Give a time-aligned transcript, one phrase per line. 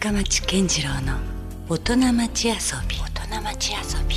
[0.00, 1.18] 深町健次郎の
[1.68, 2.54] 大人町遊
[2.88, 2.96] び。
[2.96, 4.16] 大人町遊び。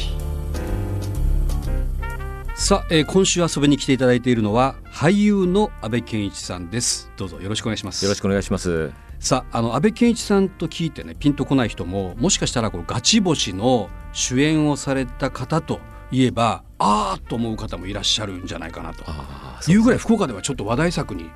[2.56, 7.12] さあ、えー今週遊びに来ていただいているのは俳優の安倍健一さんです。
[7.18, 8.06] どうぞよろしくお願いします。
[8.06, 8.94] よろしくお願いします。
[9.20, 15.82] さああの安倍健一さんと聞いてねピンとこない人ももしかしたらこのガチ星の主演をされた方と
[16.12, 19.04] いえばあーと思う方もいらっしゃるんじゃないかなと。
[19.06, 21.30] あいうぐらい福岡ではちょっと話題作に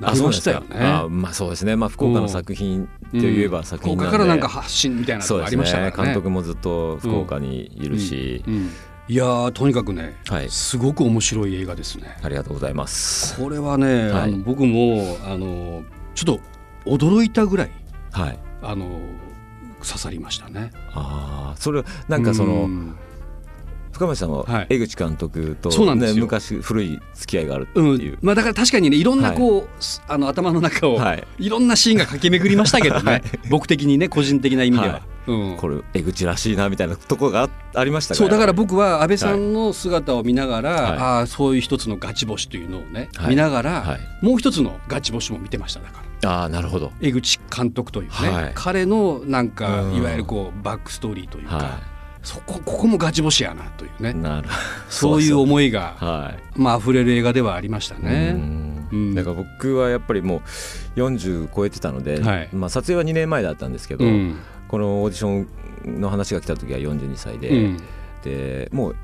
[0.00, 0.76] なりましたよね。
[0.80, 1.76] あまあそうですね。
[1.76, 5.56] まあ福岡の作品といえば作品福なんで、岡からなんか発信みたいなのがあり。
[5.56, 6.12] ましたからね。
[6.12, 8.70] 監督もずっと福岡にいるし、うんうん
[9.10, 12.18] いやーとにかくね、はいすごく面白い映画ですね。
[12.22, 13.40] ありがとうございます。
[13.42, 15.82] これはね、はいあの僕もあの
[16.14, 16.40] ちょっと
[16.84, 17.70] 驚いたぐらい
[18.12, 18.38] はい。
[18.60, 19.00] あの
[19.82, 20.72] 刺さりましたね。
[20.92, 22.96] ああ、それはなんかその、うん
[23.98, 24.66] 深町さんははい。
[24.70, 26.24] 江口監督と、そうなんですよ。
[26.24, 28.12] 昔古い付き合いがあるってういう。
[28.14, 31.24] ん、まあだから確かにねいろんなこう、すあの頭の中を、はい。
[31.38, 33.22] い、ろんなシーンが駆け巡りましたけどね、はい。
[33.50, 34.94] 僕的にね個人的な意味では。
[34.94, 35.02] はい。
[35.26, 35.56] うん。
[35.56, 40.98] これ江口らしいなみたいなとこがあありましたそうだから僕僕は安倍さんの姿を見ながら、はい。
[40.98, 43.30] ああそういう一つのガチ星というのをね、はい。
[43.30, 44.24] 見ながら、はい。
[44.24, 46.30] もう一つのガチ星も見てましただから。
[46.30, 46.92] ああなるほど。
[47.00, 48.52] 江口監督というね、はい。
[48.54, 49.94] 彼のなんかうん。
[49.96, 51.80] いわゆるこうバックストーリーというか、は
[52.28, 54.14] そこここもガチ星やなというねい。
[54.14, 54.48] なる。
[54.90, 56.60] そういう思いが、はい。
[56.60, 58.32] まあ溢れる映画ではありましたね。
[58.34, 60.42] うんうんだから僕はやっぱりも
[60.96, 65.46] う40超えてたので、はいまあ、撮影は2年前だったんですけど、うんこのオーディショ
[65.90, 67.76] ンの話が来た時は42歳で,、うん
[68.22, 68.96] でもう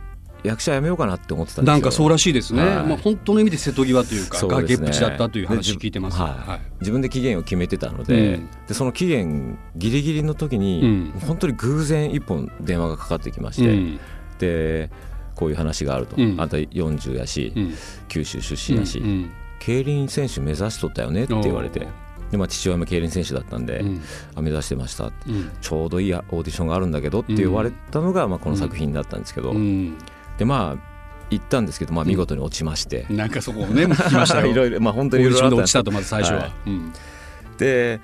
[0.45, 1.73] 役者辞めようかなって思ってたんですよ。
[1.75, 2.87] なんかそうらしいですね、はい。
[2.87, 4.49] まあ、本当の意味で瀬戸際というかね。
[4.49, 6.19] 崖っぷちだったという話を聞いてます。
[6.19, 6.61] でははい。
[6.81, 8.49] 自分で期限を決めてたので,、うん。
[8.69, 11.21] でその期限ギリギリの時に、うん。
[11.27, 14.01] 本当に偶然一本電話がかかってきまして、うん。
[14.39, 14.91] で
[15.35, 16.39] こういう話があると、うん。
[16.39, 17.75] あんた40やし、うん。
[18.09, 19.31] 九州出身やし、うん。
[19.61, 21.89] 競輪選手目指しとったよねって言われて
[22.31, 24.03] で、まあ、父親も競輪選手だったんで、うん。
[24.35, 25.51] あ目指してましたうん。
[25.63, 29.97] ちょうどいいオーディションがあるんだけどって言われたのが、まあ、この作品だったんですけど、うん
[30.39, 30.95] でまあ
[31.31, 34.47] 行ったんですけど、まあ、見事に落ちまして、なんかそこをね聞きましたよ。
[34.47, 36.41] いろいろまあ本当にいろいろ落ちたとまず最初は。
[36.41, 36.53] はい。
[36.67, 36.93] うん。
[37.59, 38.01] で、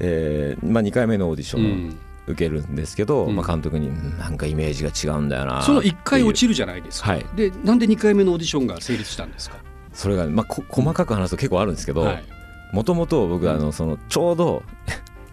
[0.00, 3.36] えーまあ、2回目のオーディション受けるんですけど、うん。
[3.36, 7.12] まあ、監督にうんなんかイメージが違うんだよなその1回落ちちるじゃないですか。
[7.12, 7.26] はい。
[7.34, 9.56] でなんで2回目のオーディションが成立したんですか？
[9.92, 12.24] それが、まあ、こ細かく話すと結構あるんですけどはい。
[12.72, 14.62] もともと僕あのそのちょうど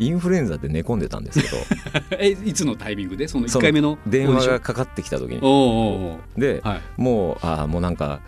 [0.02, 1.58] インフルエンザで寝込んでたんですけど。
[2.18, 3.28] えいつのタイミングで？
[3.28, 4.00] その1その回目の？
[4.08, 5.40] 電話がかかってきた時に。
[6.36, 6.82] で、はい。
[6.98, 8.22] もうあーもうなんか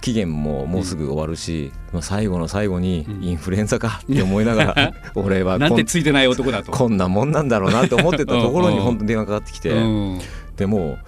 [0.00, 3.22] 期限ももうすぐ終わるし、まあ、最後の最後にうん。
[3.22, 6.72] インフルエンザかって思いながら、 俺はこんなんてついてない男だと。
[6.72, 8.82] こんなもんなんだろうなって思ってたところにうん。
[8.82, 10.20] 本当に電話かかってきて、うん。
[10.56, 10.98] でもう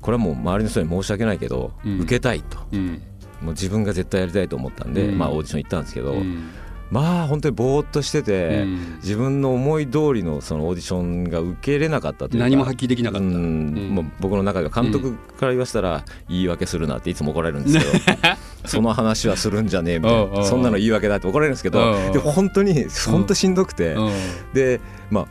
[0.00, 2.00] これはもう周りの人に申し訳ないけど、うん。
[2.00, 2.58] 受けたいと。
[2.72, 3.02] うん。
[3.42, 5.18] もう自分が絶対やりたいと思ったんで、うん。
[5.18, 6.44] まあ、オーディション行ったんですけど、うん
[6.90, 8.96] まあ本当にぼーっとしてて、うん。
[8.96, 13.26] 自分の思い通りのそのオーディションが受けれなかったというか何も発揮できなかった。
[13.26, 13.90] うん。
[13.90, 13.94] ん。
[13.94, 18.18] もう僕の中では監督から言わせたら言い訳するなっていつも怒られるんですけど
[18.66, 24.10] その話はするんじゃねえみたいな そんなの言い訳だって怒られるんですけどで本当に本当しんどくてうん。
[24.52, 24.80] で
[25.10, 25.26] まあ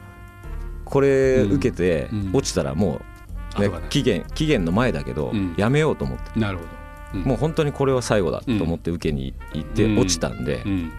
[0.86, 2.30] これ受けてうん。
[2.34, 3.02] 落ちたらも
[3.58, 5.56] う、ね期限期限の前だけどうん。
[5.58, 6.40] やめようと思って。
[6.40, 6.70] なるほど。
[7.16, 7.22] うん。
[7.24, 10.00] もう本当にこれは最後だと思って受けに行ってうん。
[10.00, 10.92] 落ちたんでうん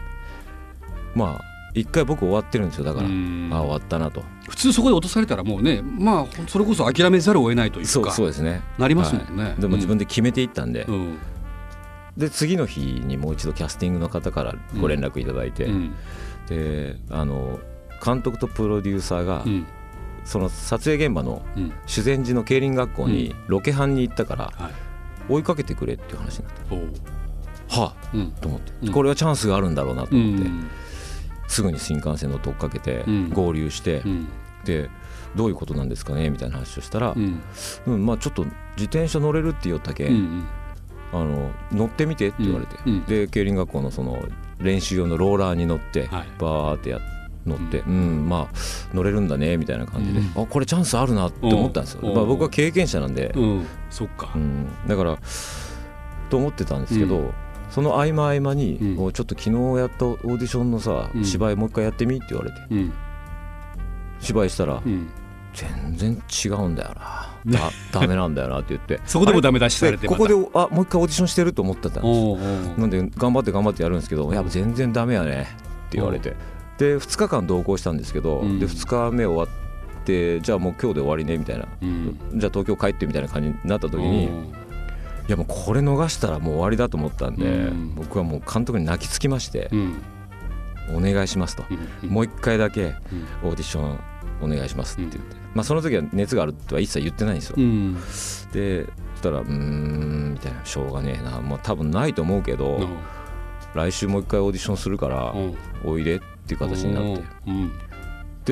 [1.15, 2.83] まあ一回僕終わってるんですよ。
[2.83, 3.49] だからうん。
[3.51, 4.23] あ終わったなと。
[4.49, 8.61] 普通そこで落とされたらもうねまあそれこそ諦めざるを得ないというかそうそうですね。
[8.77, 9.43] なりますもんね。
[9.43, 9.55] はい。
[9.55, 10.85] でも自分で決めていったんで。
[10.87, 11.17] うん。
[12.17, 15.95] で次の日にもう一度キャスティングの方からご連絡いただいて、うん。
[16.47, 17.59] であの
[18.03, 19.65] 監督とプロデューサーが、うん。
[20.25, 21.73] その撮影現場のうん。
[21.85, 24.71] 修善寺の競輪学校にロケハンに行ったからはい。
[25.29, 26.91] 追いかけてくれっていう話になっおう。
[27.69, 28.33] たはうん。
[28.37, 28.91] あと思って、うん。
[28.91, 30.67] これはチャンスがあるんだろうなとう思って、ん
[31.51, 33.29] すぐに新幹線の追っかけてうん。
[33.29, 34.27] 合流して、うん。
[34.63, 34.89] で
[35.35, 37.41] どういうことなんですかねみたいな話をしたら、うん。
[37.87, 40.45] うんまあ、ちょっと自転車乗れるって言ったけ、うん
[41.13, 43.03] あの乗ってみてって言われて、うんうん。
[43.03, 44.17] で競輪学校のその
[44.59, 46.27] 練習用のローラーに乗って、はい。
[46.39, 46.99] バーってや
[47.45, 48.29] 乗って、うん。
[48.29, 48.55] まあ
[48.93, 50.43] 乗れるんだねみたいな感じで、うん。
[50.43, 52.15] あこれチャンスあるなって思ったんですよ、うん。
[52.15, 53.65] まあ、僕は経験者なんで、うん。
[53.89, 54.31] そっか。
[54.35, 54.67] うん。
[54.87, 55.17] だから
[56.29, 57.33] と思ってたんですけど、う
[57.71, 59.03] その合間合間に、うん。
[59.03, 61.25] おいちょっと昨日やったオーディションのさ、うん。
[61.25, 62.57] 芝居もう一回やってみって言われて。
[62.69, 62.93] うん。
[64.19, 65.09] 芝居したら、うん。
[65.53, 67.27] 全然違うんだよな。
[67.45, 68.99] だダメなんだよなって言って。
[69.07, 75.47] そこでもダメ出しされてでここでまあもう一回オーディションしてると思ってたんですなんで頑張って頑張ってやるんですけどやっぱ全然ダメやね
[75.87, 76.35] って言われて。
[76.77, 78.59] で2日間同行したんですけど、うん。
[78.59, 82.19] で2日目終わってじゃあもう今日で終わりねみたいな、うん。
[82.35, 84.29] じゃあ東京帰ってみたいな感じになった時に、い
[85.31, 87.95] やもうこれ逃したらもう終わりだと思ったんで、うん。
[87.95, 90.01] 僕はもう監督に泣きつきましてう、ん。
[90.95, 91.63] お願いしますと、
[92.03, 93.49] うんもう一回だけうん。
[93.49, 93.99] オーディション
[94.41, 97.95] お願いしますって言って、まあ、その時は熱があるとは一切言ってないんですよ、うん。
[98.51, 101.39] でそしたら「うーん」みたいな「しょうがねえな。
[101.41, 102.87] もう多分ないと思うけど、うん。
[103.75, 105.55] 来週もう一回オーディションするからうん。
[105.85, 107.23] おいで」っていう形になって。
[107.47, 107.71] うん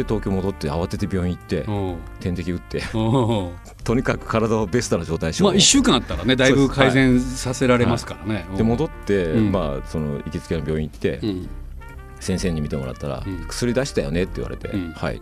[0.04, 1.98] で東京戻って慌てて病院行ってうん。
[2.20, 3.52] 点滴打ってうん。
[3.84, 5.52] とにかく体をベストな状態にしよう。
[5.52, 8.46] まあ1週間あったらねだいぶ改善させられますからね。
[8.58, 11.50] で戻って、うんまあその行きつけの病院行って、うん。
[12.20, 13.46] 先生に見てもらったら「うん。
[13.48, 14.92] 薬出したよね」って言われて「うん。
[14.94, 15.22] はい、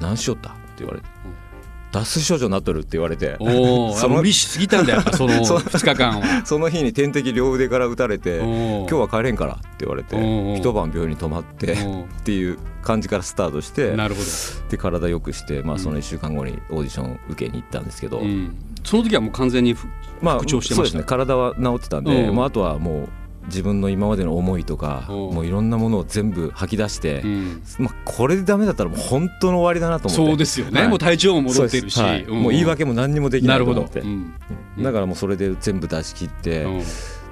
[0.00, 1.06] 何しよった?」って言われて
[1.92, 3.36] 「脱水症状になっとる」って言われて。
[3.38, 6.46] おおその無理しすぎたんだよその そう2日間は。
[6.46, 10.16] その日に点滴両腕から打たれて「今今日は帰れんから」って言われて
[10.56, 11.76] 一晩病院に泊まってっ
[12.24, 14.20] ていう感じからスタートしてなるほ
[14.68, 15.80] で体よくして、まあ、うん。
[15.80, 18.54] その1週間後にオーディション受けに行ったんですけど、ど、うん。
[18.84, 19.86] その時はもう完全にふ
[20.20, 20.98] まあ復調してました。
[20.98, 21.04] そうですね。
[21.04, 23.08] 体は治ってたんで、うんまあ、あとはもう
[23.46, 25.12] 自分の今までの思いとかう。
[25.12, 27.62] んもういろんなものを全部吐き出して、うん。
[27.78, 30.26] まあ、これでダメだったらもう本当の終わりだなと思って。
[30.30, 30.88] そうですよね、はい。
[30.88, 32.24] もう体調も戻ってるし、はい。
[32.24, 32.42] うん。
[32.42, 34.34] もう言い訳も何にもできなないと思っ、て、うん。
[34.80, 36.66] だからもうそれで全部出し切って、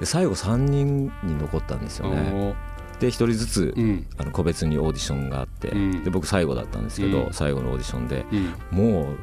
[0.03, 2.55] 最後3人に残ったんですよね。
[2.99, 4.05] で1人ずつ、うん。
[4.17, 6.03] あの個別にオーディションがあって、うん。
[6.03, 7.33] で僕最後だったんですけど、うん。
[7.33, 8.77] 最後のオーディションでうん。
[8.77, 9.17] もう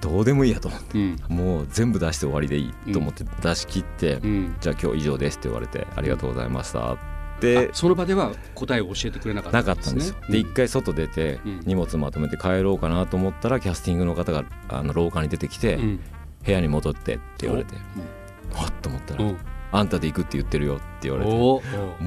[0.00, 0.98] どうでもいいやと思って。
[0.98, 1.16] うん。
[1.28, 4.56] もう全部出して終わりでいいと思って出し切って、うん。
[4.60, 6.98] じゃあ今日以上ですって言われてありがとうございましたっ
[7.72, 10.16] その場では答えを教えてくれなかったなかったんですよ。
[10.28, 11.60] で一回外出てうん。
[11.64, 16.00] 荷物まとめて帰ろうかなと思ったらキャスティングの方があの廊下に出てきて、うん。
[16.44, 17.74] 部屋に戻ってって言われて
[18.52, 19.38] はっと思ったら、うん。
[19.72, 21.62] あんたで行くって言ってるよって言われても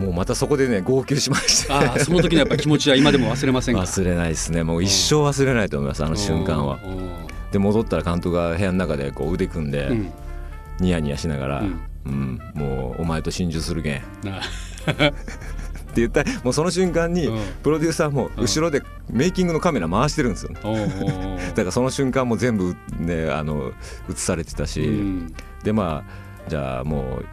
[0.09, 1.77] うまたそこでね号泣しました。
[1.77, 3.81] ああその時のやっぱ気持ちは今でも忘れませんか？
[3.81, 4.63] 忘れないですね。
[4.63, 6.77] もう一生忘れないと思いますあの瞬間は。
[6.83, 9.91] おで戻ったら監督が部屋の中でこう腕組んで、
[10.79, 11.65] ニヤニヤしながら、う
[12.05, 13.99] うんんもうお前と心中するけん。
[14.01, 14.41] ってな
[15.95, 17.39] 言ったもうその瞬間に、うん。
[17.61, 20.51] プロデューサーも後ろでメイキングのカメラ回してるんですよ。
[20.51, 23.71] ね だからその瞬間も全部ねあの
[24.09, 25.33] 映されてたし、うん。
[25.63, 27.25] でまあじゃあもう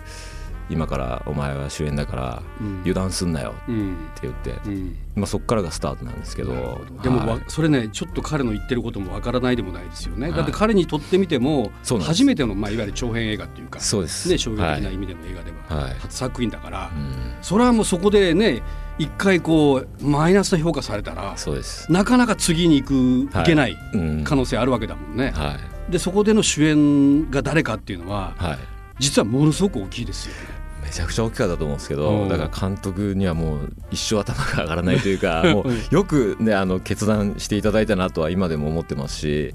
[0.70, 2.78] 今からお前は主演だからうん。
[2.80, 3.96] 油断すんなよってうん。
[4.22, 4.96] 言って、うん。
[5.16, 10.36] まあ、そこからがスタートなんですけどでもそれねちょっと彼の言ってることもわからないでもないですよね、はい。
[10.36, 14.28] だって彼にとってみても初めての、まあ、いわゆる長編映画っていうかそうです。
[14.28, 14.82] ね、衝撃的はい。
[14.82, 15.94] な意味での映画では、はい。
[15.98, 17.34] 初作品だから、うん。
[17.42, 18.62] それはもうそこでね
[18.98, 23.76] 一回こうマイナスな評価されたらそうです、なかなか次に行く、はいい、けない。
[23.94, 24.24] うん。
[24.24, 25.32] 可能性あるわけだもんね。
[25.34, 25.56] は
[25.88, 25.92] い。
[25.92, 28.58] でそこでの主演が誰かっていうのははい
[29.00, 30.34] 実はものすごく大きいですよ。
[30.34, 30.60] ね。
[30.84, 32.28] めちゃくちゃ大きかったと思うんですけうん。
[32.28, 35.76] どだから監督にはもう一生頭が上がらないというかもうん。
[35.76, 39.54] うよくねあの決断していただいたなとは今でも思ってますし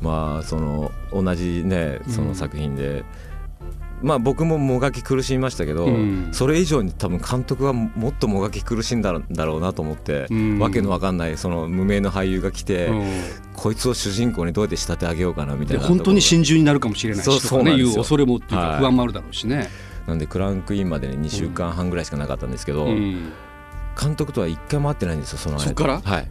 [0.00, 0.06] うん。
[0.06, 2.28] まあその同じねそうん。
[2.28, 3.04] の作品で、
[4.02, 6.28] まあ僕ももがき苦しみましたけど、うん。
[6.32, 10.58] それ以上に多分監督はもっともがき苦しんだんだろうなと思って、うん。
[10.58, 13.12] わけのわかんないその無名の俳優が来て、うん。
[13.54, 18.78] こいつを主人公にどうやって仕立て上げようかなみたでいな本当に心中になるかもしれないしとかねいう恐れもっていうかはい。
[18.80, 19.68] 不安もあるだろうしね。
[20.06, 23.32] なんでクランクインまでに2週間半ぐらいしかなかったんですけど、うん。
[24.00, 25.64] 監督とは一回も会ってないんですよその間。
[25.64, 26.00] そっから？
[26.00, 26.28] はい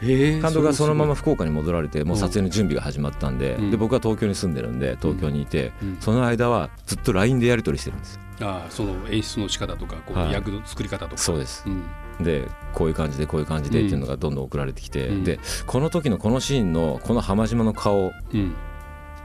[0.00, 3.70] 監督がそのままそ福岡に戻られてもう撮影の準備が始まったんで,、うん。
[3.70, 5.96] で僕は東京に住んでるんで東京にいて、うん。
[6.00, 10.32] その間はずっと LINE でやり取りしてるんですああその演出の仕方とかこう、はい。
[10.32, 11.18] 役の作り方とか。
[11.18, 11.64] そうです。
[11.66, 11.84] うん。
[12.24, 15.24] でこういう感じでこういう感じでっていうのがどんどん送られてきて、うん。
[15.24, 18.54] でこの時のこのシーンのこの浜島の顔うん。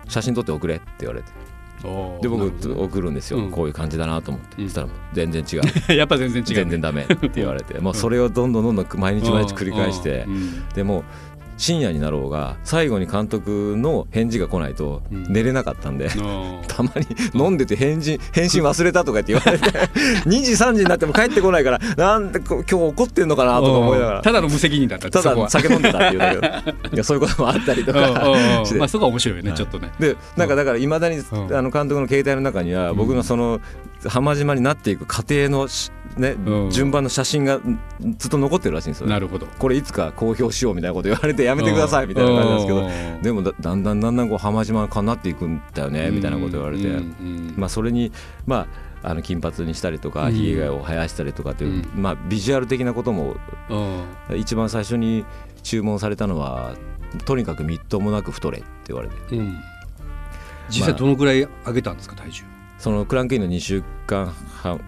[0.07, 1.31] 写真撮って送れって言われて
[2.21, 2.51] で僕
[2.83, 3.51] 送るんですよ、うん。
[3.51, 4.69] こういう感じだなと思って、うん。
[4.69, 5.61] そしたら全然違う。
[5.93, 7.79] やっぱ全然違う、全然ダメって言われて。
[7.79, 10.25] もうそれをどんどんどんどん毎日毎日繰り返して。
[10.27, 10.69] うん。
[10.69, 11.03] でもう
[11.57, 15.23] 深夜になろうが最後に監督の返事が来ないとうん。
[15.31, 19.69] 寝れなかったんで、うん たまに飲んでて返事返信忘れたとかって言われて
[20.27, 24.21] 2時3時になっても帰ってこないからなんでこ今日怒ってんのかなとか思いながら。
[24.21, 26.41] ただの無責任だったただ酒飲んでたっていうだけ。
[26.41, 27.99] ど いやそういうこともあったりとか
[28.77, 29.57] まあそこは面白いよね、はい。
[29.57, 29.91] ちょっとね。
[29.99, 31.19] でなんかだからいまだに、ん。
[31.19, 33.61] あの監督の携帯の中には僕のその
[34.07, 36.69] 浜島になっていく過程のし、ねうん。
[36.71, 37.59] 順番の写真が
[38.17, 39.45] ずっと残ってるらしいんですよ、なるほど。
[39.45, 43.21] これいつか公表しようみたいなこと言われてやめてくださいみたいな感じなんですけどうん。
[43.21, 46.87] でもだだんだんだんだんこう浜島かなっていくんだよねみたいなこと言われて、
[47.57, 48.11] まあ、それに、
[48.45, 48.67] ま
[49.03, 50.33] あ、あの金髪にしたりとかうん。
[50.33, 53.35] ひげを生やしたりとかっていう、うまあ、ビジュアル的なことも
[53.69, 53.75] う
[54.35, 54.39] ん。
[54.39, 55.25] 一番最初に
[55.63, 56.75] 注文されたのは
[57.25, 59.15] とにかくみっともなく太れって言われて。
[59.35, 59.57] うん。
[60.69, 62.43] 実際どのぐらい上げたんですか体重？
[62.77, 64.81] そのクランクインの2週間半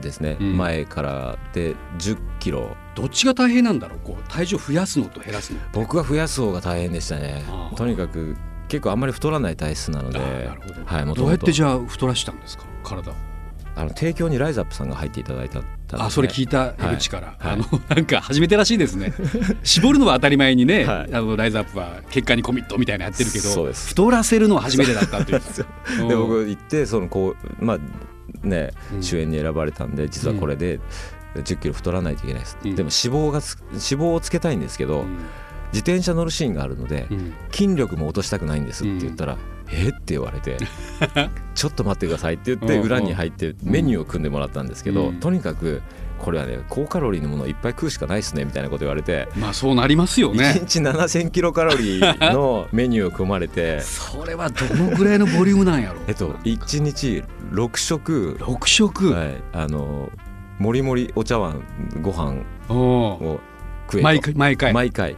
[0.00, 0.56] ですね、うん。
[0.56, 2.76] 前からで1 0キロ。
[2.94, 4.00] どっちが大変なんだろう？
[4.04, 7.42] こう体重増やすのと減らすの僕は増やす方が大変でしたね。
[7.76, 8.36] とにかく
[8.68, 10.18] 結構あんまり太らない体質なので。
[10.18, 10.84] あーなるほど。
[10.84, 12.64] はい、もとどうやってじゃあ太らしたんですか？
[12.82, 13.14] 体を。
[13.74, 17.52] あの提供にライズアップさんが入っていただいたね、あそれ聞いた江口から、はい。
[17.52, 19.12] あのなんか始めてらしいですね。
[19.62, 21.14] 絞るのは当たり前にね、 はい。
[21.14, 23.88] あのライズアップは結果にコミットみたいなのやってるけどそうです。
[23.88, 25.40] 太らせるのは初めてだったという。
[26.08, 27.78] で僕行ってそのこうまあ
[28.42, 29.02] ねうん。
[29.02, 30.80] 主演に選ばれたんで実はこれで
[31.34, 32.74] 1 0キロ太らないといけないです、うん。
[32.76, 35.18] でも脂肪がつ脂肪をつけたいんですけど、うん。
[35.72, 37.34] 自転車乗るシーンがあるので、うん。
[37.50, 39.38] 筋力も落としたくないんですって言ったら
[39.72, 39.88] 「え？
[39.88, 40.58] っ?」って言われて
[41.54, 42.84] 「ちょっと待ってください」って言ってうん。
[42.84, 45.20] 裏に入ってメニューを組んでもらったんですけど、うん。
[45.20, 45.82] とにかく
[46.22, 53.80] これはね高カロリーのものをいっぱい食うしかないですねみたいなこと言われて、まあそうなりますよ1ね日7000キロカロリーのメニューを組まれて。
[53.80, 60.10] それはどのぐらいのボリュームなんやろえっと1日6食、6食、はい、あの
[60.58, 61.64] もりもりお茶碗
[62.00, 63.40] ご飯を
[63.86, 64.04] 食えと。
[64.04, 64.72] 毎回毎回。
[64.72, 65.16] 毎回。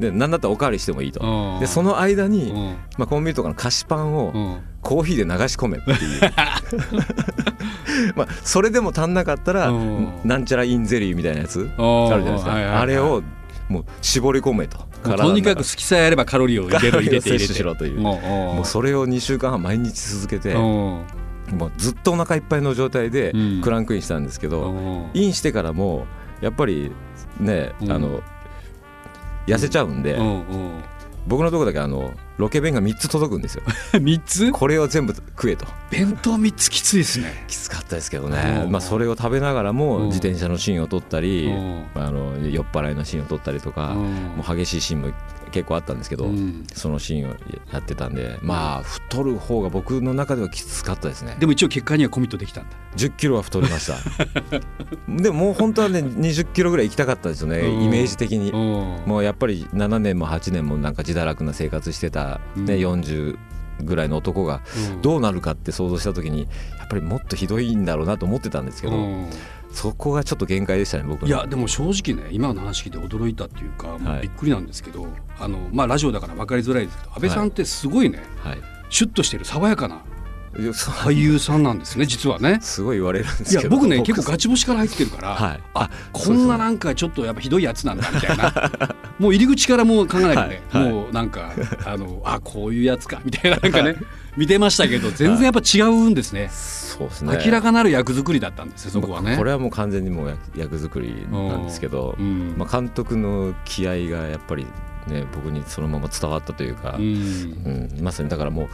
[0.00, 1.58] で何だったらおかわりしてもいいと。
[1.60, 2.52] でその間に、
[2.98, 5.98] まあ、コンビニとかの菓子パンをコーヒーで流し込めっていう
[8.16, 10.08] まあそれでも足んなかったらうん。
[10.24, 12.82] なんちゃらインゼリーみたいなやつあるじゃないですか、はいはいはい。
[12.82, 13.22] あれを
[13.68, 14.78] もう絞り込めと。
[15.02, 17.52] とにかく好きさえあればカロリーを入れろ入れて入れて。
[17.54, 18.00] しろという。
[18.00, 21.04] もうそれを2週間半毎日続けても
[21.50, 23.60] うずっとお腹いっぱいの状態でうん。
[23.62, 26.06] クランクインしたんですけど、おうインしてからも
[26.40, 26.92] やっぱり
[27.40, 27.92] ね、うん。
[27.92, 28.22] あの
[29.46, 30.42] 痩せちゃうんで、おうお
[31.26, 33.62] 僕のとこだけあのロケ弁が3つ届くんですよ。
[33.94, 34.52] う3つ？
[34.52, 35.66] これを全部食えと。
[35.90, 37.44] 弁当3つきついですね。
[37.48, 38.62] きつかったですけどね。
[38.64, 39.76] う、んまあ、それを食べながらうん。
[39.76, 41.84] も自転車のシーンを撮ったり、うん。
[41.94, 43.98] あの酔っ払いのシーンを撮ったりとか、うん。
[44.36, 45.08] もう激しいシーンも
[45.52, 46.66] 結構あったんですけど、うん。
[46.74, 47.34] そのシーンを
[47.72, 51.36] やってたんでまあ太る方が僕の中ではきつかったですね。
[51.38, 52.76] でも一応結果にはコミットできたんだ。
[52.96, 53.96] 1 0キロは太りました。
[55.08, 57.82] でももう本当はね2 0キロぐらい行きたかったですよねうん。
[57.84, 58.50] イメージ的に。
[58.50, 63.02] ももうやっぱり7年も8年もなんか自堕落な生活してた、ねうん。
[63.02, 63.38] 40
[63.84, 64.62] ぐらいの男が
[65.00, 68.92] どうなるかって想像した時にやっぱりもっとひどいんだろうなと思ってたんですけど、
[69.72, 71.28] そこがちょっと限界でしたね僕の。
[71.28, 78.58] いやでも正直ね今の話聞いて驚いたっていうかもうはいびっくりなんですけど、あのまあラジオだから分かりづらいですけど安倍さんってすごいね、はい。
[78.90, 80.02] シュッとしてる爽やかな
[80.52, 82.58] 俳優さんなんですね実はね。
[82.60, 85.60] すごい言われるんですいや僕ね結構ガチ星から入ってるから、はい。
[85.72, 88.96] あこんななんかちょっとやっぱひどいやつなんだみたいな。
[89.18, 90.84] もう入り口からもう考えないとね、はい。
[90.84, 90.92] はい。
[90.92, 91.52] もうなんか
[91.86, 93.96] あのあこういうやつかみたいななんかね
[94.36, 97.38] 見てましたけど全然やっぱ違うんですね、そうですね。
[97.44, 99.36] 明らかなる役作りだったんですよそこはね。
[99.36, 102.54] これはもう完全にもう役役作りなんですけどう、ん。
[102.56, 104.66] まあ、監督の気合がやっぱり
[105.06, 107.88] ね僕にそのまま伝わったというか、うん。
[107.94, 108.68] うん、まさにだからもう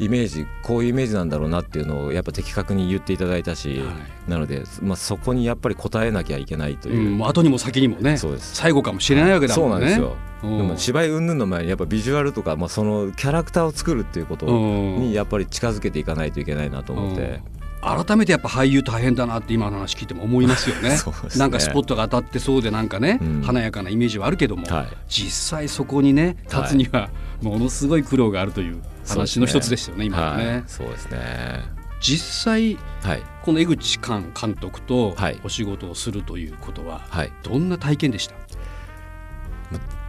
[0.00, 3.92] イメージこういうイメージなんだろうなっていうのをやっぱ的確に言っていただいたし、は
[4.28, 8.54] なので、まあ、そこにやっぱり応えなきゃいけないといいう、うん、後にも先にもねそうです。
[8.54, 9.86] 最後かもしれないわけだそうもね。
[9.86, 10.58] なんんですよ、うん。
[10.58, 15.00] でも芝居云々の前にやっぱビジュアルとか、まあ、そのキャラクターを作るっていうことうん。
[15.00, 17.40] にやっぱり近づけていかないといけないなと思って、
[17.80, 20.90] 改めてやっぱ俳優大変だなって今の話聞いても思いますよね。
[20.96, 20.96] ね。
[21.36, 23.42] なんかスポットが当たってそうでなんかね、うん。
[23.42, 24.86] 華やかなイメージはあるけども、はい。
[25.08, 31.62] 実際そこにね立つにはものすごい苦労があるという話の一つですよね今はね、はい、そうですね。
[32.00, 33.22] 実際はい。
[33.42, 35.40] この江口寛監督とはい。
[35.44, 37.32] お仕事をするということははい。
[37.42, 38.34] どんな体験でした、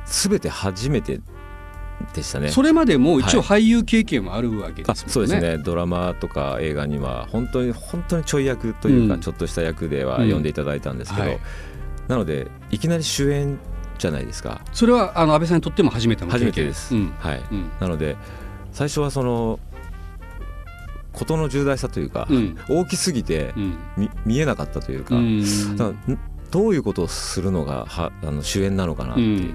[0.06, 1.22] 全て初めて
[2.14, 2.50] でしたね。
[2.50, 5.14] それまでも一応は俳優経験はあるわけであすもんね。
[5.14, 5.58] そうですね。
[5.64, 9.20] ドラマとか映画には本当に本当にちょい役というか、うん。
[9.22, 11.40] ちょっとした役では呼んでいただいたんですけど、はい。
[12.08, 13.60] なのでいきなり主演
[13.98, 14.62] じゃないですか？
[14.72, 16.40] それはあの安倍さんにとっても初めての経験。
[16.40, 17.14] 初めてです、うん。
[17.20, 17.70] はい、うん。
[17.80, 18.16] なので
[18.72, 19.60] 最初はその
[21.12, 22.58] 事の重大さというか、うん。
[22.70, 23.78] 大きすぎてうん。
[23.98, 25.16] 見見えなかったというか,、
[26.50, 29.54] どういうことをするのがはあの主演なのかなっていう、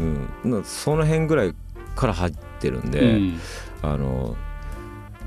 [0.00, 0.28] うん。
[0.44, 1.54] なその辺ぐらい
[1.96, 3.40] から入ってるんで、うん。
[3.82, 4.36] あの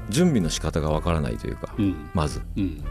[0.10, 2.10] 準備の仕方がわからないというか、うん。
[2.14, 2.42] まず。
[2.56, 2.84] うん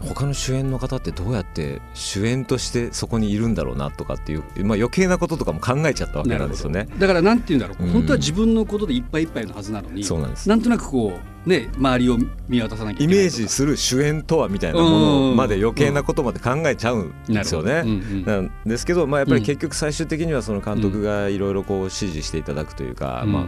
[0.00, 6.88] 他の主演の方ってどうやって主演としてそこにいるんだろうなとかっていう、まあ、余計なこととかも考えちゃったわけなんですよね。
[6.98, 7.92] だからなんて言うんだろう、うん。
[7.92, 10.48] 本当は自分のことでいっぱいいっぱいのはずなのにそうなんです。
[10.48, 17.14] なんとなくこうね周りを見渡さなきゃいけないイメージする主演とはみたいなものまで余計なことまで考えちゃうん。
[17.28, 17.82] ですよね。
[17.84, 17.88] うん。
[17.88, 18.24] うん。
[18.24, 18.52] なん。
[18.66, 23.32] ですけど、まあ、やっぱりうん結局最終的にはその監督がいろいろこう指示していただくというか、うん。
[23.32, 23.46] まあ、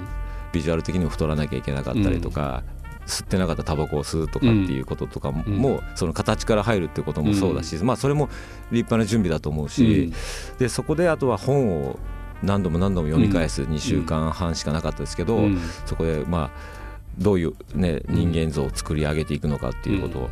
[0.52, 2.62] ビジュアル的にも太らなきゃいけなかったりとか、
[3.06, 8.28] 吸ってなかったタバコを吸うとかっていうこととかも,、その形から入るっていうこともそうだし、まあ、それも
[8.70, 10.12] 立派な準備だと思うし、
[10.58, 11.98] でそこであとは本を
[12.42, 15.58] 何度も何度も読み返す2週間半しかなかったですけど、うん。
[15.86, 16.76] そこでまあ
[17.18, 20.28] どういう、ね、人間像を作り上げていくのかっていうことを、っ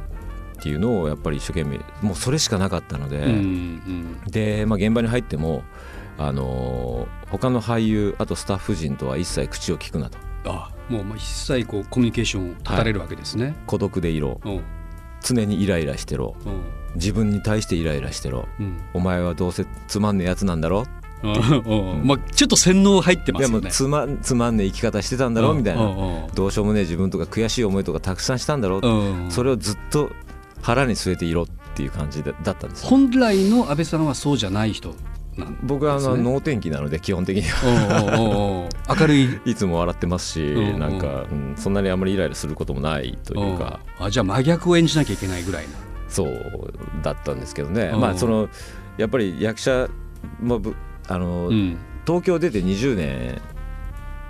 [0.63, 3.25] ていうのをやっぱり一生懸命もうそれしかなかったので。
[4.31, 5.63] で、まあ、現場に入っても、
[6.19, 10.19] あのー他の俳優あとスタッフ陣とは一切口を聞くなと。
[10.45, 13.55] あもうまあ一切こうコミュニケーションを断たれるわけですね。
[13.67, 14.41] 孤独でいろ。
[14.45, 14.63] うん。
[15.23, 16.37] 常にイライラしてろ。
[16.45, 16.63] うん。
[16.97, 18.47] 自分に対してイライラしてろ。
[18.61, 18.81] うん。
[18.93, 20.85] お前はどうせつまんねえやつなんだろ？
[21.23, 21.33] うん。
[21.33, 22.07] うん。
[22.07, 23.71] まあちょっと洗脳入ってますね。
[23.71, 25.55] つまつまんねえ生き方してたんだろ？
[25.55, 25.83] みたいな。
[25.83, 28.81] などうしようもねえ自分とか悔しい思いとかたくさんしたんだろ？
[29.31, 30.11] それれをずっと
[30.63, 32.89] 腹に据えていろっていう感じだだったんですよ。
[32.89, 34.95] 本来の安倍さんはそうじゃない人
[35.63, 38.69] 僕はあの能天気なので基本的には。
[38.99, 39.41] 明るい。
[39.45, 40.79] いつも笑ってますしうんうん。
[40.79, 43.81] なんか、うんそんなにあんまりイライラすることもないというか。
[44.01, 44.07] うん。
[44.07, 45.71] あじゃあ真逆を演じなきゃいけないぐらいな
[46.09, 46.73] そう
[47.03, 47.91] だったんですけどね。
[47.95, 48.01] うん。
[48.01, 48.49] まあその
[48.97, 49.89] やっぱり役者
[50.41, 50.75] もぶ
[51.09, 51.79] あの、うん。
[52.07, 53.41] 東京出て20年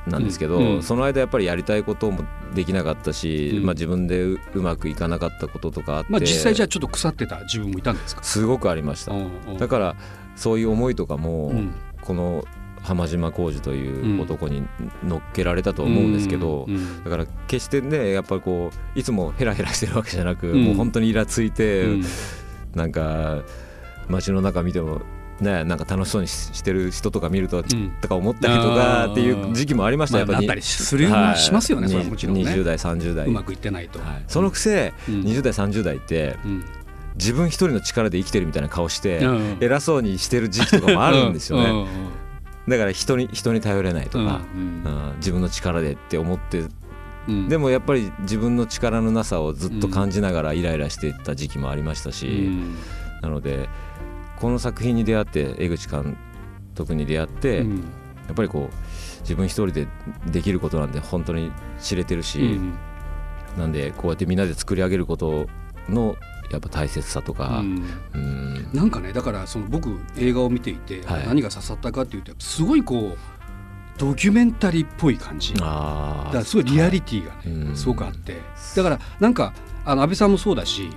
[0.07, 0.75] なんですけど、うん。
[0.77, 0.83] うん。
[0.83, 3.65] その間やっぱりやりたいこともできなかったし、うん。
[3.65, 8.23] まあ、自分でううまくいかなかったこととかあって、まあ実際じゃあちょっと腐ってた自分もいたんですか？
[8.23, 9.13] すごくありました。
[9.59, 9.97] だから
[10.37, 11.75] そういう思いとかも、うん。
[12.03, 12.45] この
[12.83, 14.63] 浜島浩二という男に
[15.03, 16.67] 乗っけられたと思うんですけど、
[17.03, 20.65] だから決してねやっぱりこういつもヘラヘラしてるわけじゃなく、うん。
[20.65, 22.05] もう本当にイラついて、うん。
[22.75, 23.43] なんか
[24.09, 25.01] 街の中見ても
[25.41, 27.64] ねなんか楽しそうにししてる人とか見ると、ん。
[28.00, 30.35] とか思ったりとかっていう時期もありました、やっぱり。
[30.35, 32.43] まあなったりするようにしますよねそれはもちろんね。
[32.43, 33.26] 20代30代。
[33.26, 33.99] うまくいってないと。
[33.99, 34.25] はい。
[34.29, 35.21] そのくせ、うん。
[35.23, 36.64] 20代30代ってうん
[37.17, 39.57] 自分一人の力で生きてるみたいな顔して、うん。
[39.61, 41.87] 偉そうにしてる時期とかもあるんですよね、
[42.67, 44.41] だから人に人に頼れないとか、
[45.19, 46.64] 自分の力でって思って
[47.29, 47.49] うん。
[47.49, 52.76] でもやっぱり自分の力のなさをずっと感じながらイライラしてた時期もありましたし、うん。
[53.23, 53.69] なので
[54.45, 56.19] この作品に出会って江口監
[56.75, 57.77] 督に出会って、うん。
[58.27, 59.89] やっぱりこう自分一人で
[60.27, 62.75] できることなんて本当に知れてるし、うん。
[63.57, 65.47] なんでこうやってみんなで作り上げること
[65.89, 66.17] の
[66.51, 67.85] やっぱ大切さとか、うん。
[68.13, 68.69] うん。
[68.75, 71.27] なんかねだからその僕映画を見ていてはい。
[71.27, 73.19] 何が刺さったかっていうとすごいこう
[73.97, 75.55] ドキュメンタリーっぽい感じ。
[75.55, 77.77] だあからすごいリアリティがはいねうん。
[77.77, 78.43] すごくあって。
[78.77, 79.55] だからなんか
[79.87, 80.91] あの安倍さんもそうだし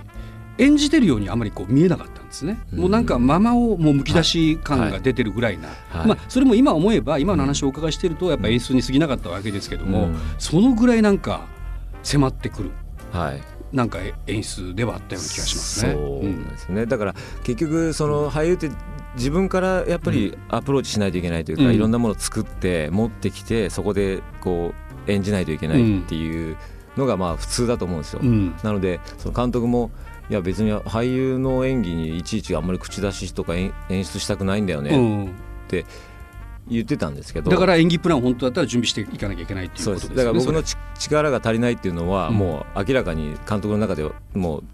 [0.58, 2.80] 演じてるようにあまりこう見えなかったんですね、うん。
[2.80, 6.06] もうなんかママをもうむき出し感が出てるぐらいな、はい。
[6.08, 10.16] まあ、それも今思えば今の話をお伺いしてるとやっぱ演出に過ぎなかったわけですけども、うん。
[10.38, 11.46] そのぐらいなんか
[12.02, 12.70] 迫ってくる
[13.12, 13.42] はい。
[13.72, 15.92] なんか演出ではあったような気がしますね。
[15.92, 18.70] そうですよね、だから結局その俳優って
[19.14, 21.74] 自分からやっぱりアプローチしないといけないというか、うん。
[21.74, 24.72] いろんなものを作って持ってきてそこでこ
[25.06, 26.56] う演じないといけないっていう
[26.96, 28.20] のがまあ普通だと思うんですよ。
[28.22, 28.56] うん。
[28.62, 29.90] なのでその監督も
[30.30, 35.24] いや別に俳優の演技にいちいちあんまり口出しとか演演出したくないんだよねうん。
[35.26, 35.28] っ
[35.68, 35.86] て
[36.68, 40.16] 言ってたんですけど、だから演技プランを本当だったら準備していかなきゃいけないっていうことですよね。
[40.16, 42.34] だから僕のち力が足りないっていうのはうん。
[42.34, 44.64] もう明らかに監督の中でもう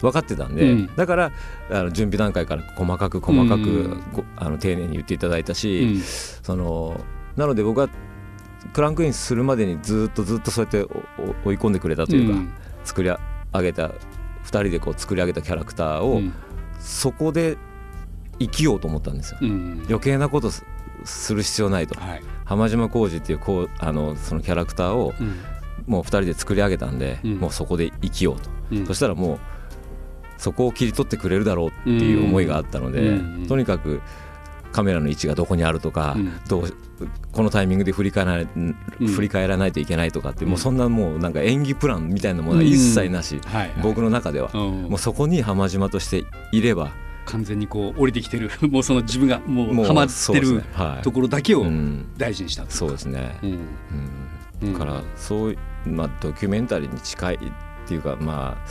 [0.00, 0.96] 分かってたんで、うん。
[0.96, 1.32] だから
[1.70, 4.02] あの準備段階から細かく細かく、うん。
[4.12, 6.00] こあの丁寧に言っていただいたそれし、
[6.42, 7.00] その
[7.36, 7.88] なので僕は
[8.72, 10.82] クランクインするまでにずっとずっとそうやって
[11.44, 12.40] 追い込んでくれたというか、
[12.82, 13.92] 作り上げた
[14.44, 16.20] 2人でこう作り上げたキャラクターを、
[16.78, 17.56] そこで
[18.38, 19.38] 生きようと思ったんですよ。
[19.42, 19.48] うん。
[19.48, 20.64] うん余計なことす
[21.04, 21.98] する必要ないと。
[21.98, 22.22] はい。
[22.44, 25.34] 浜島浩二っていうこうあのそのキャラクターをうん。
[25.86, 27.36] もう2人で作り上げたんで、うん。
[27.38, 28.86] もうそこで生きようと、うん。
[28.86, 29.38] そしたらもう
[30.38, 33.46] そこを切り取ってくれるだろうっていう思いがあったので、うん。
[33.46, 34.00] とにかく
[34.74, 36.32] カメラの位置がどこにあるとか、うん。
[36.48, 36.76] どう
[37.30, 38.76] このタイミングで振り返らない、うん。
[39.06, 40.50] 振り返らないといけないとかって、うん。
[40.50, 43.82] もうそんなもうなんか演技プランみたいなものは一切なし、はいはい。
[43.82, 44.82] 僕の中では、うん。
[44.82, 46.90] もうそこに浜島としていれば
[47.26, 50.64] 完全にこう降りてきてる もうその自分がもうもうハマってるね。
[50.72, 51.02] はい。
[51.02, 52.06] ところだけをうん。
[52.18, 53.50] 大事にしたとそうですね、うん。
[53.50, 53.58] うん、
[54.62, 54.72] うん。
[54.72, 55.54] だからそうい
[55.86, 57.38] う、まあ、ドキュメンタリーに近いっ
[57.86, 58.64] ていうか、まあ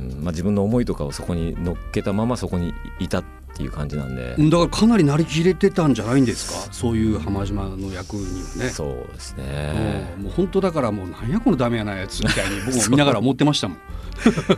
[0.00, 3.22] んまあ、自分の思いとかをそこに乗っけたままそこにいた
[3.58, 6.72] っていう感じなんで、だからかなりなりきれてたんじゃないんですか？
[6.72, 8.22] そういう浜島の役に
[8.60, 8.70] はね。
[8.70, 10.14] そうですね。
[10.16, 13.78] うんもう本当だからもうなんやこのダメやなやつみたいに 僕も見ながら思ってましたもん。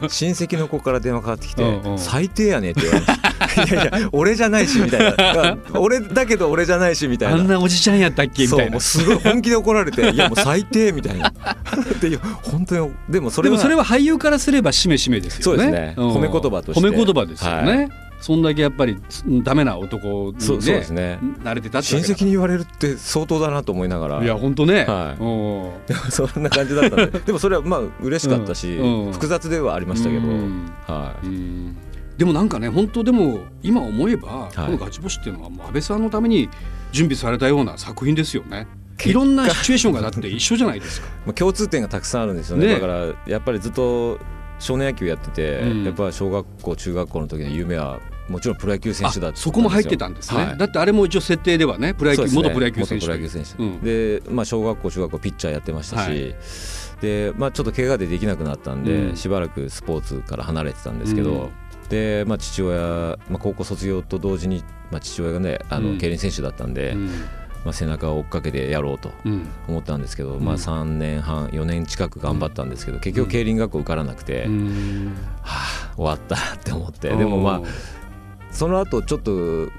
[0.09, 7.37] 親戚の子から電話かかってきてうんうん「最低やね」って言われて「いやいや俺じゃないし」みたいな「俺だけど俺じゃないし」みたいな。
[7.37, 8.81] あんなおじちゃんやったっけみたいな。
[8.81, 11.29] すごい本気で怒られて「いやもう最低」みたいな。
[11.29, 11.33] っ
[12.01, 15.43] ていう本当にでもそれはでもそれは俳優からすればしめしめですよね。
[15.45, 15.95] そうですね。
[15.97, 16.01] ん。
[16.11, 16.89] 褒め言葉として。
[16.89, 17.77] 褒め言葉ですよね。
[17.77, 21.19] はいそんだけやっぱりうんダメな男にそうそうでねすね。
[21.43, 24.23] 慣れてたって親戚に言われるって相当だなと思いながら。
[24.23, 24.85] いや本当ね。
[24.85, 25.93] はい。
[26.13, 27.19] そんな感じだったんで。
[27.27, 29.07] でもそれはまあ嬉しかったし、うん。
[29.07, 29.13] うん。
[29.13, 30.71] 複雑ではありましたけど、うん。
[30.87, 31.77] はい、うん。
[32.19, 34.57] でもなんかね本当でも今思えば、はい。
[34.57, 36.49] このガチ星っていうのはもう安倍さんのために
[36.93, 38.67] 準備されたような作品ですよね。
[38.99, 41.09] 結いろんなシチュエーションがだって一緒じゃないですか。
[41.27, 42.67] まあ、共通点がたくさんあるんですよね。
[42.67, 42.75] ね。
[42.75, 44.19] だからやっぱりずっと
[44.61, 45.85] 少年野球やってて、うん。
[45.85, 49.45] やっぱり小学校中学校の時の夢はもちろんプロ野球選手だったんあですよ。
[49.47, 50.45] そこも入ってたんですね。
[50.45, 50.59] はい。
[50.59, 52.31] だってあれも一応設定ではねプロ野球、ね。
[52.33, 53.81] 元プロ野球選手元プロ野球選手、うん。
[53.81, 56.35] で、まあ、小学校中学校ピッチャーやってましたし、はい。
[57.01, 59.17] で、まあ、ちょっと怪我でできなくなったんで、うん。
[59.17, 61.49] しばらくスポーツから離れてたんですけど、うん。
[61.89, 65.95] で、まあ、父親、まあ、高校卒業と同時に、まあ、父親がねあうん。
[65.95, 67.11] の競輪選手だったんで、うん
[67.65, 69.49] まあ、背中を追っかけてやろうとうん。
[69.69, 70.45] 思ったんですけど、うん。
[70.45, 75.17] まあ、3年半4年近く頑張ったんですけど結局競輪学校受からなくて、うん。
[75.43, 77.09] はあ終わったなって思って。
[77.09, 77.69] でもまあ
[78.51, 79.71] その後ちょっと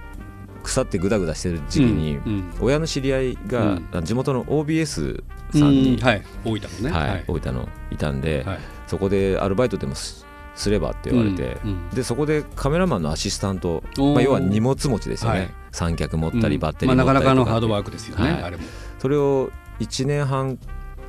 [0.64, 2.54] 腐ってグダグダしてる時期に、うん。
[2.62, 5.60] 親の知り合いが、う地元の OBS うん。
[5.60, 6.24] さんに、はい。
[6.46, 6.92] 大分のね。
[6.92, 11.56] はい大分のいたんで、はいそこでアルバイトでもすすればって言われて、
[11.94, 18.44] でそこでカメラマンのアシスタント、まあ、要は荷物持ちですよね、はい三脚持ったりバッテリまあ、ー持ったりとか、なかなかのハードワークですよね、はい。
[18.44, 18.64] あれも。
[19.00, 20.58] それを1年半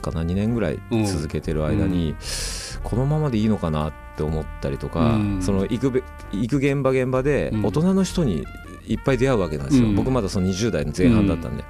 [0.00, 2.14] かな2年ぐらい続けてる間に、
[2.82, 5.42] このままでいいのかなって思ったりとか、うん。
[5.42, 7.66] その行くべ行く現場現場でうん。
[7.66, 8.44] 大人の人に
[8.86, 9.94] いっぱい出会うわけなんですよ、うん。
[9.94, 11.64] 僕まだその20代の前半だったんで、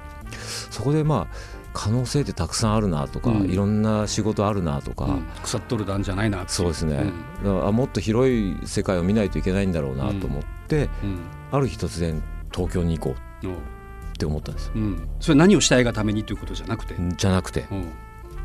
[0.69, 1.35] そこでまあ
[1.73, 3.49] 可能性ってたくさんあるなとか、うん。
[3.49, 5.23] いろんな仕事あるなとか、うん。
[5.43, 7.11] 腐っとる段じゃないなそうですね、
[7.43, 11.19] あもっと広い世界を見ないといけないんだろうなと思って、うん。
[11.51, 12.21] ある日突然
[12.53, 14.73] 東京に行こううんって思ったんですよ。
[14.75, 17.65] うん、それ何をしたいがためにということじゃなくて、じゃなくて。
[17.71, 17.91] うん。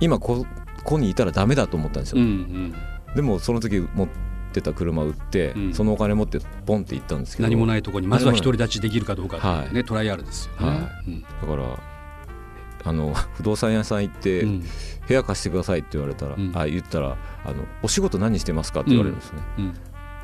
[0.01, 0.47] 今こ
[0.79, 4.09] ここにいたらダメだと思ったんですよ、うんうん、でもその時持っ
[4.53, 5.75] てた車売って、うん。
[5.75, 7.49] そのお金持ってポンって行ったんですけど。
[7.49, 9.85] 何もないいところにまずは独り立ちできるかどうかっていうね、はい。
[9.85, 10.73] トライアルですよね。
[10.79, 11.23] はうん。
[11.23, 11.81] だから
[12.85, 14.64] あの 不動産屋さん行って、うん。
[15.07, 16.53] 部屋貸してくださいって言われたら、うん。
[16.55, 19.75] あ言ったらあの「お仕事何してますか?」って言われるんですね、うん。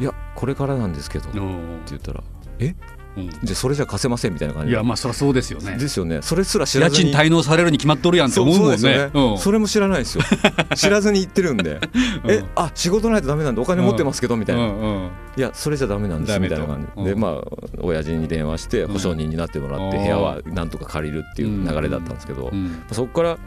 [0.00, 2.22] いやこれからなんですけどってお言ったら
[2.60, 2.74] 「え？
[3.16, 3.28] うん。
[3.30, 4.66] じゃあそれじゃ貸せません」みたいな感じ。
[4.66, 5.76] でいやまあそりゃそうですよね。
[5.76, 6.20] ですよね。
[6.22, 7.10] それすら知ら家ずに。
[7.12, 9.10] 賃滞納されるに決まっとるやんって思うもんね。
[9.12, 9.38] そうん。
[9.38, 10.24] それも知らないですよ。
[10.74, 11.80] 知らずに言ってるんで。
[12.24, 12.30] うん。
[12.30, 14.80] えあ仕事ないとダメなんでお金持ってますけどみたいな、うん。
[14.80, 15.10] うん。
[15.36, 16.88] いやそれじゃダメなんですみたいな感じ。
[16.96, 17.42] うんでまあ
[17.80, 20.02] 親父に電話して保証人になってもらってうん。
[20.02, 22.82] 部屋はなんとか借りるっていう流れだったんですけどうん。
[22.92, 23.38] そこから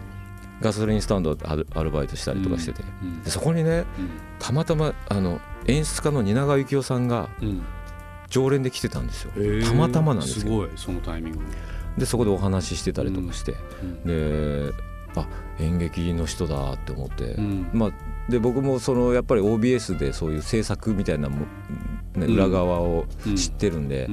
[0.61, 2.83] ガソリンスタンドでアルバイトしたりとかしてて。
[3.03, 3.23] うん。
[3.23, 3.85] でそこにね
[4.39, 7.61] たまたまあの演出家の蜷川幸雄さんがうん
[8.29, 9.31] 常連で来てたんですよ。
[9.63, 11.39] たまたまなんですけどすごいそのタイミング。
[11.97, 13.55] でそこでお話ししてたりとかして。
[13.81, 14.71] うん。
[14.71, 14.73] で
[15.15, 15.27] あ
[15.59, 17.33] 演劇の人だって思って。
[17.33, 17.69] うん。
[17.73, 17.91] まあ
[18.29, 21.37] で僕もそのやっぱり OBS でそういう制作みたいなも、
[22.15, 22.33] ね、うん。
[22.33, 23.35] 裏側をうん。
[23.35, 24.07] 知ってるんで。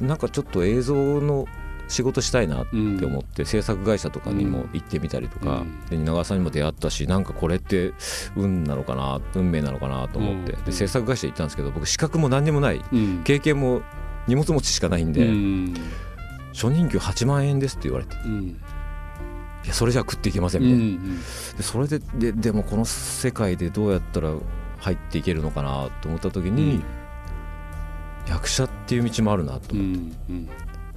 [0.00, 0.06] う、ん。
[0.06, 1.46] なんかちょっと映像の
[1.94, 5.80] 仕事したいなってうん思って、制作会社とかにも行ってみたりとか、うん。
[5.86, 7.94] で蜷川さんにも出会ったしなんかこれって
[8.36, 10.64] 運なのかな運命なのかなと思って、うん。
[10.64, 12.82] で制作会社行ったんですけど僕資格も何にもない。
[12.92, 13.22] うん。
[13.24, 13.82] 経験も
[14.26, 15.74] 荷物持ちしかないんで、うん。
[16.52, 18.16] 初任給8万円ですって言われて。
[18.24, 18.60] うん。
[19.64, 21.18] いやそれじゃ食っていけませんうみたいな、ん
[21.56, 24.34] でそれでででもこの世界でどうやったら
[24.78, 26.82] 入っていけるのかなと思った時に、
[28.28, 30.12] 役者っていう道もあるなとう思って、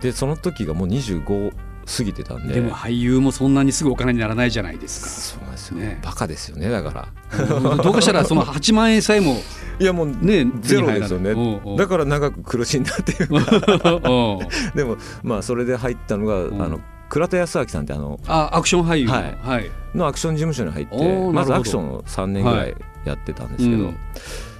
[0.01, 1.53] でその時がもう25
[1.87, 2.55] 過ぎてたんで。
[2.55, 5.99] でも俳優もそんなにすぐお金にならないじゃないですそうなんですよ、ね。
[6.03, 7.77] バカですよねだから。
[7.77, 9.37] どうかしたらその8万円さえも
[9.79, 11.33] いや もうねゼロですよね。
[11.77, 14.39] だから長く苦しんだっていうか。
[14.75, 16.61] でもまあそれで入ったのが、ん。
[16.61, 19.13] あの倉田康明さんってあのあアクション俳優の。
[19.13, 19.37] はい。
[19.41, 19.71] はい。
[19.95, 23.97] のアクション事務所に入ってまずアクションを3年ぐらいやってたんですけど、うん。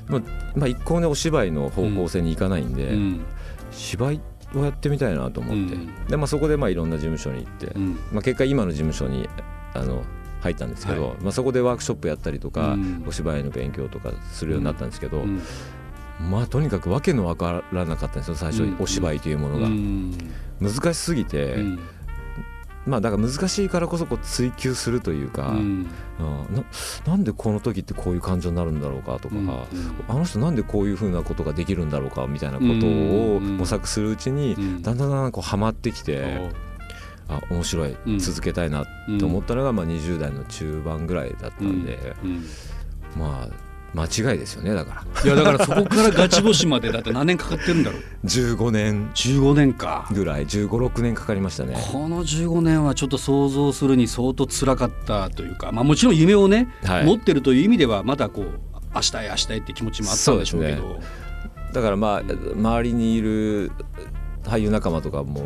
[0.08, 0.22] まあ
[0.56, 3.20] まあ、一向ねお芝居の方向性に行かないんで、うん。
[3.72, 4.22] 芝居
[4.56, 6.06] をやってみたいなと思って、うん。
[6.06, 8.00] でまあ、そこでまあいろんな事務所に行って、うん。
[8.12, 9.30] まあ、結果今の事務所に
[9.74, 10.04] あの
[10.42, 11.18] 入ったんですけど、はい。
[11.22, 13.04] まあ、そこでワークショップやったりとか、うん。
[13.08, 15.42] お芝居の勉強とかするようになったんですけど、うん。
[16.30, 18.78] まあとにかく訳のわからなかったんですよ最初、うん。
[18.80, 20.18] お芝居というものが、うん。
[20.60, 21.80] 難しすぎて、うん
[22.88, 25.58] まあだから難しいからこそこう追求するというか、うん。
[25.58, 26.56] うん。
[26.56, 26.64] な
[27.06, 29.50] なんでこの時ってこういう感情になるんだろうかとか、うん。
[30.08, 33.58] あの人なんでこういうふうなことができるんだろうかみたいなことをうん。
[33.58, 34.82] 模索するうちに、うん。
[34.82, 36.50] だんだんだんだんこうハマってきて、
[37.28, 38.86] あ面白い、うん続けたいな
[39.20, 42.46] と思ったのが、まあ、20代の中盤ぐらいだったんで、うん。
[43.18, 43.67] まあ
[43.98, 45.24] 間違いですよねだから。
[45.24, 48.02] いやだからそこからガチ星までだって何年かかってるんだろう。
[48.26, 49.10] 15年。
[49.14, 50.08] 15年か。
[50.14, 50.46] ぐらい。
[50.46, 51.76] 1 5 6年かかりましたね。
[51.92, 57.06] この15年はちょっと想像するに相当辛かったというか、まあ、もちろん夢をね、はい。
[57.06, 58.46] 持ってるという意味ではまだこう
[58.94, 60.82] 明日へ明日へって気持ちもあったんでしょうけど。
[60.82, 61.00] そう
[61.74, 62.22] だからまあ
[62.56, 63.72] 周りにいる
[64.44, 65.42] 俳優仲間とかも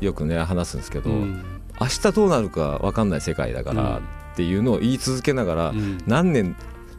[0.00, 1.44] よくね話すんですけど、うん。
[1.80, 4.00] 明日どうなるか分かんない世界だから
[4.32, 5.98] っていうのを言い続けながら、うん。
[6.06, 6.56] 何年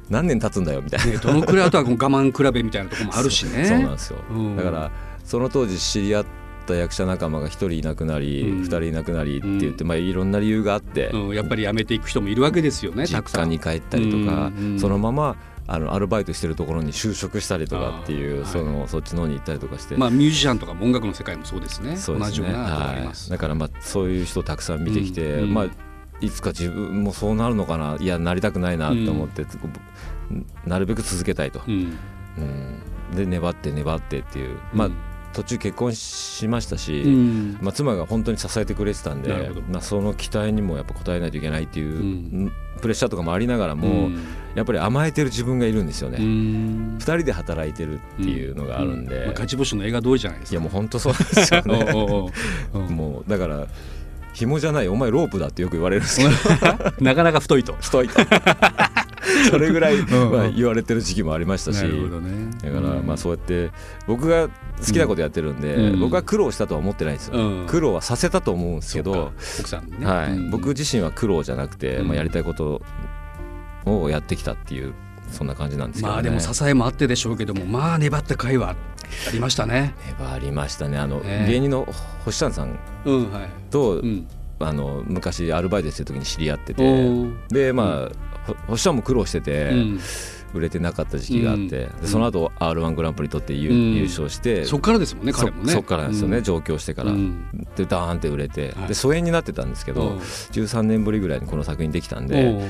[0.10, 3.66] 何年経つんだよみたいな、ね、どのくらいあとはこう我慢比べみたいなところもあるしね。
[3.66, 4.58] そうなんですよ、うん。
[4.58, 4.92] だから
[5.24, 6.26] その当時知り合っ
[6.66, 8.62] た役者仲間が1人いなくなり、うん。
[8.62, 15.36] 2人いなくなりって言って、まあ、いろんな理由があって、うん、やっぱり辞めていく人もいるわけですよねた実家に帰ったりとか、そのまま
[15.66, 21.96] あのアルバイトしてるところに就職したりとかっていうあーその、そっちの方に行ったりとかして、まあミュージシャンとかも音楽の世界もそうですね。
[21.96, 22.32] そうですね。
[22.32, 25.54] 同じようなところあります、はい、だからまあそういう人をたくさん見てきて、うん。
[25.54, 25.68] まあ
[26.24, 29.46] いつか自分もそうなるのかないやなりたくないなと思って、
[30.66, 31.98] なるべく続けたいと、うん。
[32.38, 32.42] う
[33.14, 34.90] ん、で粘って粘ってっていう、まあ
[35.34, 37.58] 途中結婚しましたし、うん。
[37.60, 42.00] まあ、妻が本当に支えてくれてたんでまあ、その期待にもやっぱ応えないといけないっていう、う
[42.46, 42.54] ん。
[42.82, 44.24] プレッシャーとかもありながらも、うん。
[44.56, 46.98] やっぱり甘えてる自分がいるんですよね、う二ん。
[47.00, 50.54] 2人で働いてるっていうのがあるんで、まあ、勝ち星の映画通りじゃないですか。
[50.54, 51.92] いやもう本当そうですよね。
[52.74, 53.68] もうだから
[54.34, 56.32] 紐じゃないお前ロープだってよく言われるんですけど。
[57.00, 57.76] なかなか太いと。
[57.80, 58.19] 太いと。
[59.50, 61.84] それぐらい、まあ、言われてる時期もありましたし。
[61.84, 61.91] ね。
[62.62, 63.72] だからまあそうやって
[64.08, 66.00] 僕が好きなことやってるんで、うん。
[66.00, 67.65] 僕は苦労したとは思ってないんですよ、うん。
[67.67, 69.32] 苦労はさせたと思うんですけど。
[69.60, 70.32] 奥さね、はい。
[70.34, 70.50] うん。
[70.50, 72.08] 僕自身は苦労じゃなくて、うん。
[72.08, 72.82] まあ、やりたいこと
[73.86, 74.93] をやってきたっていう
[75.32, 76.13] そんな感じなんですけどね。
[76.13, 78.76] まあでも支えもあってでしょうけどもまあ粘った回は
[79.28, 79.94] ありましたね。
[80.20, 80.98] 粘りましたね。
[80.98, 81.88] あの、ね芸人の
[82.26, 83.50] 星谷さんうんはい。
[83.70, 84.28] と、うん。
[84.60, 87.48] あの昔アルバイトしてる時に知り合っておてー。
[87.50, 88.12] でまあ、
[88.46, 90.00] ほ星谷も苦労してて、うん。
[90.54, 91.70] 売れてなかった時期があって、うん。
[91.70, 93.96] でその後 r 1グランプリ取って優,、うん。
[93.96, 94.66] 優勝して。
[94.66, 95.72] そっからですもんねそ彼もね。
[95.72, 97.50] そっからですよね、上京してから、うん。
[97.76, 98.88] でダーンって売れて、はい。
[98.88, 102.68] で疎遠になってたんですけど、うん13年ぶりぐらいにこの作品できたんおでー。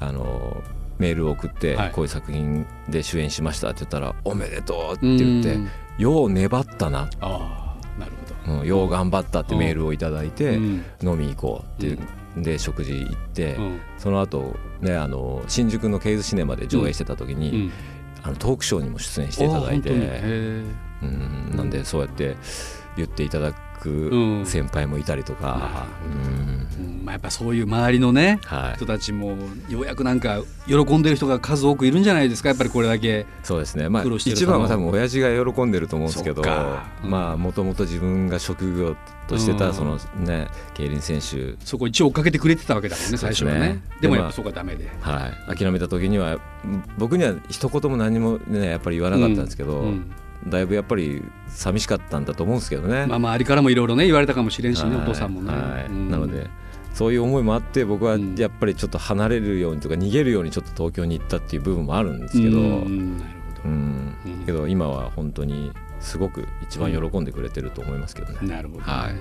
[0.00, 0.62] あの
[0.98, 1.90] メールを送って、はい。
[1.92, 8.12] こういう作品で主演しましたって言ったら「おめでとう」って言ってうん「よう粘ったな」ああなる
[8.46, 8.60] ほど。
[8.60, 10.84] うんよう頑張ったってメールをいただいて、うん。
[11.02, 13.80] 飲み行こうっていう、で食事行って、うん。
[13.98, 17.72] その後ねあの新宿のケイズシネマで上映してた時に、うん。
[18.22, 21.56] あのトークショーにも出演していただいて、うん。
[21.56, 22.36] なんでそうやって
[22.96, 23.56] 言っていただく
[23.90, 24.46] うん。
[24.46, 27.04] 先輩もいたりとか、うん。
[27.04, 28.76] まあやっぱそういう周りのねはい。
[28.76, 29.36] 人、たちも
[29.68, 33.26] ようやくなんか喜んでる人が数多くいるんじゃないですかやっぱりこれだけ。
[33.42, 33.88] そうですね。
[33.88, 36.42] まあ一番は多分親父が喜んでると思うんですけど
[37.02, 38.96] もともと自分が職業
[39.28, 39.58] としてうん。
[39.58, 41.54] たそのね競輪選手。
[41.64, 43.82] そこ一応追っかけてくれてたわけだもんね最初はね。
[44.00, 44.90] でもやっぱそこはダメで。
[45.00, 46.38] はい、諦めた時には
[46.98, 50.10] 僕には一言も何もねやっぱり言わなかったんですけど、うん
[50.46, 53.06] だいぶやっぱり寂しかったんだと思うんですけどね。
[53.06, 55.86] まあ周りからもいろいろね言われたかもしれんしね、はいお父さんもね、はい。
[55.86, 56.10] うん。
[56.10, 56.48] なので
[56.94, 58.34] そういう思いもあって僕はうん。
[58.36, 63.16] やっぱりちょっと離れるようにとか逃げるようにちょっと東京に行ったっていう部分もあるんですけど、ううん。
[63.16, 63.24] んな
[64.24, 64.44] るん。
[64.46, 68.38] けど今は本当にすごく一番喜んでくれてると思いますけどね。
[68.40, 68.84] ほどなるほど、ね。
[68.86, 69.12] はい。
[69.12, 69.18] うん。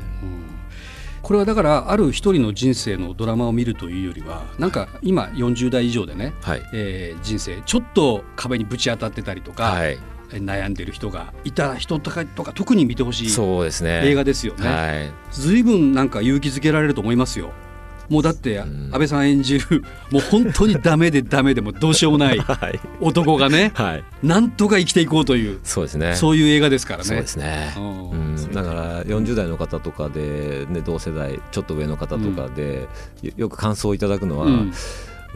[1.25, 14.67] これはだからある一人の人生のドラマを見るというよりはなんか今40代以上でね、はい、えー人生ちょっと壁にぶち当たってたりとか、はい、えー悩んでる人がいた人とかとか特に見てほしいそうですね映画ですよね。
[14.67, 17.51] はい、ずいぶんなんか勇気づけられると思いますよ。
[18.09, 26.15] もうだってん安倍さん演じるもう本当にダメでダメでもどうしようもない はい、男がねはい、なんとか生きていこうというそうですね。
[26.15, 27.05] そういう映画ですからね。
[27.05, 27.73] そうですね。
[27.77, 32.87] うんうん、だから40代の方とかで、ね、同世代ちょっと上の方とかで、
[33.21, 34.71] よよく感想をいただくのは、うんも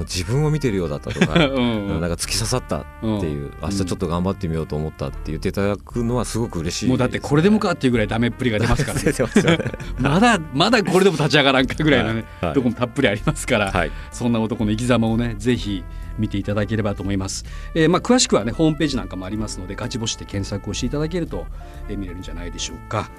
[0.04, 9.60] う自分を見てるようだったとか うんなんか突き刺さったっていう、明日ちょっと頑張ってみようと思ったって言っていただくのはすごく嬉しいもうだってこれでもかっていうぐらいダメっぷりが出ますから、 ね。
[10.00, 12.46] まだまだこれでも立ち上がらんかぐらいのね、はい。
[12.48, 12.54] はい。
[12.54, 13.92] とこもたっぷりありますから、はい。
[14.12, 15.84] そんな男の生き様をねぜひ
[16.17, 17.45] 見ていただければと思います、
[17.76, 21.45] えーまあ、詳しくはねホームページなんかもありますのでガチ星で検索をしていただけると、
[21.88, 23.10] えー見れるんじゃないでしょうか、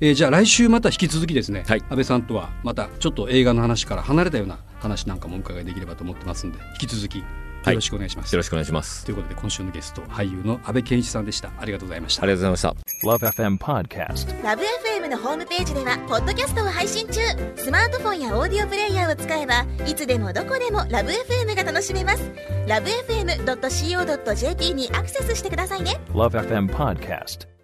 [0.00, 1.80] えーじゃあ来週また引き続きですね、はい。
[1.82, 7.22] 安倍さんとはまたちょっと映画の話から離れたような話なんかもお伺いできればと思ってますんで引き続き
[7.66, 9.04] よろしくお願いします、よろしくお願いします。
[9.04, 11.50] ということで今週のゲスト俳優の安倍健一さんでした。
[11.58, 12.22] ありがとうございました。
[12.22, 13.06] ありがとうございました。
[13.06, 14.44] Love FM Podcast.
[14.44, 17.20] ラブ f m のホームページではポッドキャストを配信中。
[17.56, 22.30] スマートフォンやオーディオプレイヤーを使えばいつでもどこでもラブ f m が楽しめます。
[22.66, 26.00] ラブ FM.co.jp にアクセスしてくださいね。
[26.12, 27.59] Love FM Podcast.